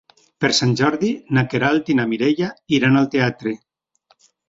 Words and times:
Per 0.45 0.49
Sant 0.59 0.73
Jordi 0.79 1.09
na 1.39 1.45
Queralt 1.53 1.93
i 1.95 1.99
na 2.01 2.07
Mireia 2.15 2.51
iran 2.79 3.01
al 3.05 3.15
teatre. 3.19 3.59